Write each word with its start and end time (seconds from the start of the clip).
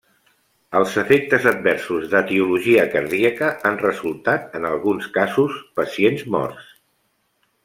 Els 0.77 0.93
efectes 1.01 1.43
adversos 1.51 2.07
d'etiologia 2.13 2.87
cardíaca 2.95 3.51
han 3.71 3.79
resultat 3.85 4.59
en 4.61 4.67
alguns 4.73 5.11
casos 5.19 5.63
pacients 5.83 6.27
morts. 6.39 6.75